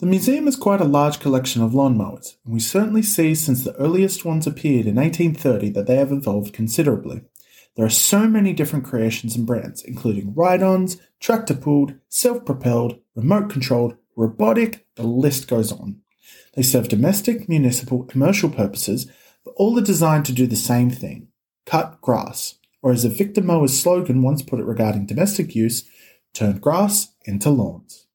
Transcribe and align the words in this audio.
The 0.00 0.06
museum 0.06 0.44
has 0.44 0.54
quite 0.54 0.80
a 0.80 0.84
large 0.84 1.18
collection 1.18 1.60
of 1.60 1.72
lawnmowers, 1.72 2.36
and 2.44 2.54
we 2.54 2.60
certainly 2.60 3.02
see 3.02 3.34
since 3.34 3.64
the 3.64 3.74
earliest 3.74 4.24
ones 4.24 4.46
appeared 4.46 4.86
in 4.86 4.94
1830 4.94 5.70
that 5.70 5.88
they 5.88 5.96
have 5.96 6.12
evolved 6.12 6.52
considerably. 6.52 7.22
There 7.74 7.84
are 7.84 7.90
so 7.90 8.28
many 8.28 8.52
different 8.52 8.84
creations 8.84 9.34
and 9.34 9.44
brands, 9.44 9.82
including 9.82 10.34
ride 10.36 10.62
ons, 10.62 10.98
tractor 11.18 11.54
pulled, 11.54 11.94
self 12.08 12.44
propelled, 12.44 13.00
remote 13.16 13.50
controlled, 13.50 13.96
robotic, 14.14 14.86
the 14.94 15.02
list 15.02 15.48
goes 15.48 15.72
on. 15.72 16.00
They 16.54 16.62
serve 16.62 16.88
domestic, 16.88 17.48
municipal, 17.48 18.04
commercial 18.04 18.50
purposes, 18.50 19.10
but 19.44 19.54
all 19.56 19.76
are 19.80 19.82
designed 19.82 20.26
to 20.26 20.32
do 20.32 20.46
the 20.46 20.56
same 20.56 20.90
thing 20.90 21.26
cut 21.66 22.00
grass, 22.00 22.60
or 22.82 22.92
as 22.92 23.04
a 23.04 23.08
Victa 23.08 23.42
Mower's 23.42 23.78
slogan 23.78 24.22
once 24.22 24.42
put 24.42 24.60
it 24.60 24.64
regarding 24.64 25.06
domestic 25.06 25.56
use, 25.56 25.90
turn 26.32 26.58
grass 26.58 27.14
into 27.24 27.50
lawns. 27.50 28.07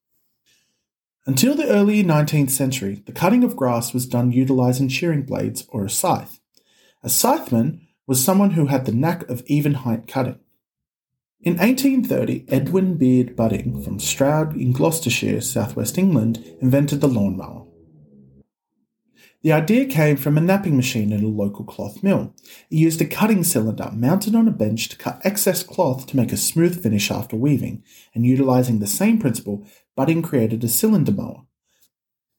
Until 1.26 1.54
the 1.54 1.68
early 1.68 2.04
19th 2.04 2.50
century, 2.50 3.02
the 3.06 3.12
cutting 3.12 3.44
of 3.44 3.56
grass 3.56 3.94
was 3.94 4.06
done 4.06 4.30
utilizing 4.30 4.88
shearing 4.88 5.22
blades 5.22 5.66
or 5.70 5.86
a 5.86 5.90
scythe. 5.90 6.38
A 7.02 7.08
scytheman 7.08 7.80
was 8.06 8.22
someone 8.22 8.50
who 8.50 8.66
had 8.66 8.84
the 8.84 8.92
knack 8.92 9.26
of 9.30 9.42
even 9.46 9.72
height 9.72 10.06
cutting. 10.06 10.38
In 11.40 11.56
1830, 11.56 12.44
Edwin 12.48 12.98
Beard 12.98 13.36
Budding 13.36 13.82
from 13.82 13.98
Stroud 14.00 14.54
in 14.54 14.72
Gloucestershire, 14.72 15.40
southwest 15.40 15.96
England, 15.96 16.44
invented 16.60 17.00
the 17.00 17.08
lawnmower. 17.08 17.66
The 19.44 19.52
idea 19.52 19.84
came 19.84 20.16
from 20.16 20.38
a 20.38 20.40
napping 20.40 20.74
machine 20.74 21.12
in 21.12 21.22
a 21.22 21.28
local 21.28 21.66
cloth 21.66 22.02
mill. 22.02 22.34
It 22.70 22.76
used 22.76 23.02
a 23.02 23.04
cutting 23.04 23.44
cylinder 23.44 23.90
mounted 23.92 24.34
on 24.34 24.48
a 24.48 24.50
bench 24.50 24.88
to 24.88 24.96
cut 24.96 25.20
excess 25.22 25.62
cloth 25.62 26.06
to 26.06 26.16
make 26.16 26.32
a 26.32 26.38
smooth 26.38 26.82
finish 26.82 27.10
after 27.10 27.36
weaving, 27.36 27.84
and 28.14 28.24
utilizing 28.24 28.78
the 28.78 28.86
same 28.86 29.18
principle, 29.18 29.66
Budding 29.96 30.22
created 30.22 30.64
a 30.64 30.68
cylinder 30.68 31.12
mower. 31.12 31.42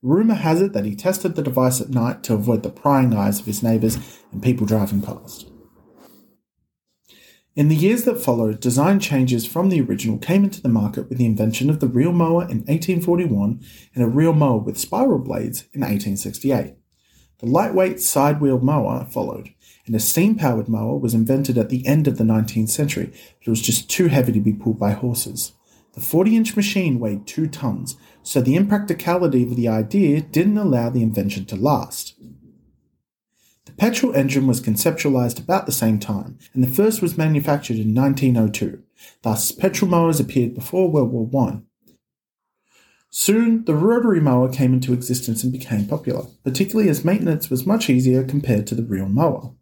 Rumour 0.02 0.34
has 0.34 0.64
it 0.64 0.74
that 0.74 0.86
he 0.86 0.96
tested 0.96 1.36
the 1.36 1.44
device 1.44 1.80
at 1.80 1.92
night 1.92 2.24
to 2.24 2.34
avoid 2.34 2.64
the 2.64 2.72
prying 2.72 3.14
eyes 3.14 3.40
of 3.40 3.46
his 3.46 3.62
neighbours 3.62 4.00
and 4.32 4.42
people 4.42 4.66
driving 4.66 5.04
past. 5.04 5.48
In 7.56 7.70
the 7.70 7.76
years 7.76 8.06
that 8.06 8.20
followed, 8.20 8.60
design 8.60 9.00
changes 9.00 9.46
from 9.46 9.70
the 9.70 9.80
original 9.80 10.18
came 10.18 10.44
into 10.44 10.60
the 10.60 10.70
market 10.70 11.08
with 11.08 11.20
the 11.20 11.28
invention 11.28 11.70
of 11.70 11.82
the 11.82 11.88
reel 11.88 12.12
mower 12.12 12.42
in 12.46 12.66
1841 12.66 13.64
and 13.94 14.04
a 14.04 14.08
reel 14.08 14.34
mower 14.34 14.58
with 14.58 14.80
spiral 14.80 15.20
blades 15.20 15.68
in 15.72 15.82
1868. 15.82 16.78
The 17.40 17.48
lightweight 17.48 18.00
side 18.00 18.40
wheel 18.40 18.60
mower 18.60 19.06
followed, 19.12 19.54
and 19.86 19.96
a 19.96 20.00
steam 20.00 20.36
powered 20.36 20.70
mower 20.70 20.98
was 20.98 21.14
invented 21.14 21.58
at 21.58 21.70
the 21.70 21.86
end 21.86 22.08
of 22.08 22.18
the 22.18 22.24
19th 22.24 22.70
century, 22.70 23.08
but 23.08 23.48
it 23.48 23.50
was 23.50 23.62
just 23.62 23.90
too 23.90 24.08
heavy 24.08 24.32
to 24.32 24.40
be 24.40 24.54
pulled 24.54 24.80
by 24.80 24.92
horses. 24.92 25.52
The 25.94 26.02
40 26.02 26.36
inch 26.36 26.56
machine 26.56 27.00
weighed 27.00 27.28
2 27.28 27.48
tons, 27.48 27.98
so 28.24 28.42
the 28.42 28.56
impracticality 28.56 29.44
of 29.44 29.56
the 29.56 29.68
idea 29.68 30.22
didn't 30.22 30.58
allow 30.58 30.90
the 30.90 31.04
invention 31.04 31.46
to 31.46 31.56
last. 31.56 32.16
The 33.66 33.74
petrol 33.74 34.16
engine 34.16 34.48
was 34.48 34.62
conceptualized 34.62 35.40
about 35.40 35.66
the 35.66 35.72
same 35.72 36.00
time, 36.00 36.38
and 36.54 36.64
the 36.64 36.72
first 36.72 37.02
was 37.02 37.18
manufactured 37.18 37.78
in 37.78 37.94
1902. 37.94 38.82
Thus, 39.24 39.52
petrol 39.52 39.92
mowers 39.92 40.20
appeared 40.20 40.54
before 40.54 40.90
World 40.90 41.12
War 41.12 41.50
I. 41.50 41.60
Soon, 43.18 43.64
the 43.64 43.74
rotary 43.74 44.20
mower 44.20 44.52
came 44.52 44.74
into 44.74 44.92
existence 44.92 45.42
and 45.42 45.50
became 45.50 45.88
popular, 45.88 46.26
particularly 46.44 46.90
as 46.90 47.06
maintenance 47.06 47.50
was 47.50 47.66
much 47.66 47.90
easier 47.90 48.26
compared 48.26 48.68
to 48.68 48.76
the 48.76 48.84
reel 48.84 49.08
mower. 49.08 49.54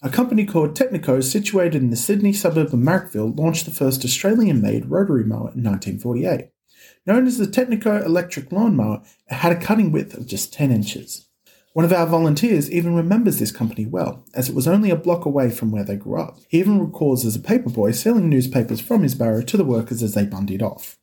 A 0.00 0.08
company 0.08 0.46
called 0.46 0.76
Technico, 0.76 1.20
situated 1.20 1.82
in 1.82 1.90
the 1.90 1.96
Sydney 1.96 2.32
suburb 2.32 2.68
of 2.68 2.78
Marrickville, 2.78 3.36
launched 3.36 3.64
the 3.64 3.72
first 3.72 4.04
Australian 4.04 4.62
made 4.62 4.88
rotary 4.88 5.24
mower 5.24 5.50
in 5.52 5.64
1948. 5.64 6.50
Known 7.06 7.26
as 7.26 7.38
the 7.38 7.46
Technico 7.46 8.06
electric 8.06 8.52
lawn 8.52 8.76
mower, 8.76 9.02
it 9.28 9.34
had 9.34 9.50
a 9.50 9.60
cutting 9.60 9.90
width 9.90 10.16
of 10.16 10.28
just 10.28 10.52
10 10.52 10.70
inches. 10.70 11.26
One 11.72 11.84
of 11.84 11.92
our 11.92 12.06
volunteers 12.06 12.70
even 12.70 12.94
remembers 12.94 13.40
this 13.40 13.50
company 13.50 13.84
well, 13.84 14.24
as 14.32 14.48
it 14.48 14.54
was 14.54 14.68
only 14.68 14.90
a 14.90 14.96
block 14.96 15.24
away 15.24 15.50
from 15.50 15.72
where 15.72 15.84
they 15.84 15.96
grew 15.96 16.20
up. 16.20 16.38
He 16.46 16.60
even 16.60 16.78
recalls 16.78 17.26
as 17.26 17.34
a 17.34 17.40
paperboy 17.40 17.96
selling 17.96 18.30
newspapers 18.30 18.80
from 18.80 19.02
his 19.02 19.16
barrow 19.16 19.42
to 19.42 19.56
the 19.56 19.64
workers 19.64 20.04
as 20.04 20.14
they 20.14 20.24
bundied 20.24 20.62
off. 20.62 20.96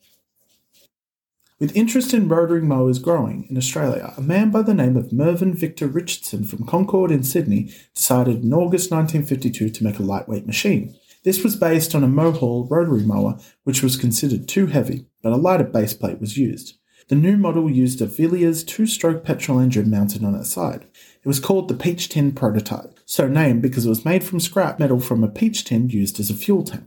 With 1.57 1.73
interest 1.73 2.13
in 2.13 2.27
rotary 2.27 2.61
mowers 2.61 2.99
growing 2.99 3.47
in 3.49 3.55
Australia, 3.55 4.13
a 4.17 4.21
man 4.21 4.51
by 4.51 4.61
the 4.61 4.73
name 4.73 4.97
of 4.97 5.13
Mervyn 5.13 5.53
Victor 5.53 5.87
Richardson 5.87 6.43
from 6.43 6.65
Concord 6.65 7.11
in 7.11 7.23
Sydney 7.23 7.71
decided 7.93 8.43
in 8.43 8.53
August 8.53 8.91
1952 8.91 9.69
to 9.69 9.83
make 9.85 9.97
a 9.97 10.03
lightweight 10.03 10.45
machine. 10.45 10.93
This 11.23 11.45
was 11.45 11.55
based 11.55 11.95
on 11.95 12.03
a 12.03 12.09
Mohall 12.09 12.69
rotary 12.69 13.03
mower, 13.03 13.39
which 13.63 13.81
was 13.81 13.95
considered 13.95 14.49
too 14.49 14.65
heavy, 14.65 15.05
but 15.23 15.31
a 15.31 15.37
lighter 15.37 15.63
base 15.63 15.93
plate 15.93 16.19
was 16.19 16.37
used. 16.37 16.77
The 17.07 17.15
new 17.15 17.37
model 17.37 17.71
used 17.71 18.01
a 18.01 18.05
Villiers 18.05 18.65
two 18.65 18.85
stroke 18.85 19.23
petrol 19.23 19.59
engine 19.59 19.89
mounted 19.89 20.25
on 20.25 20.35
its 20.35 20.49
side. 20.49 20.85
It 21.23 21.27
was 21.27 21.39
called 21.39 21.69
the 21.69 21.73
Peach 21.73 22.09
Tin 22.09 22.33
Prototype, 22.33 22.99
so 23.05 23.29
named 23.29 23.61
because 23.61 23.85
it 23.85 23.89
was 23.89 24.03
made 24.03 24.25
from 24.25 24.41
scrap 24.41 24.77
metal 24.77 24.99
from 24.99 25.23
a 25.23 25.29
peach 25.29 25.63
tin 25.63 25.89
used 25.89 26.19
as 26.19 26.29
a 26.29 26.35
fuel 26.35 26.63
tank. 26.63 26.83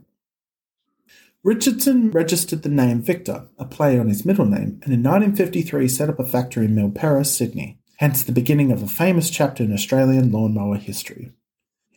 Richardson 1.41 2.11
registered 2.11 2.63
the 2.63 2.69
name 2.69 3.01
Victa, 3.01 3.47
a 3.57 3.63
play 3.63 3.97
on 3.97 4.09
his 4.09 4.25
middle 4.25 4.45
name, 4.45 4.81
and 4.83 4.93
in 4.93 5.01
1953 5.01 5.87
set 5.87 6.09
up 6.09 6.19
a 6.19 6.25
factory 6.25 6.65
in 6.65 6.75
Milperra, 6.75 7.25
Sydney, 7.25 7.79
hence 7.97 8.23
the 8.23 8.33
beginning 8.33 8.73
of 8.73 8.83
a 8.83 8.87
famous 8.87 9.29
chapter 9.29 9.63
in 9.63 9.71
Australian 9.71 10.33
lawnmower 10.33 10.75
history. 10.75 11.31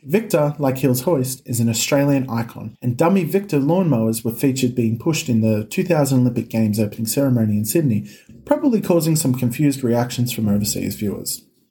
Victa, 0.04 0.54
like 0.60 0.78
Hills 0.78 1.02
Hoist, 1.02 1.42
is 1.44 1.58
an 1.58 1.68
Australian 1.68 2.30
icon, 2.30 2.76
and 2.80 2.96
dummy 2.96 3.24
Victa 3.24 3.56
lawnmowers 3.56 4.24
were 4.24 4.32
featured 4.32 4.76
being 4.76 4.96
pushed 4.96 5.28
in 5.28 5.40
the 5.40 5.64
2000 5.64 6.20
Olympic 6.20 6.48
Games 6.48 6.78
opening 6.78 7.06
ceremony 7.06 7.56
in 7.56 7.64
Sydney, 7.64 8.08
probably 8.44 8.80
causing 8.80 9.16
some 9.16 9.34
confused 9.34 9.82
reactions 9.82 10.32
from 10.32 10.48
overseas 10.48 10.94
viewers. 10.94 11.44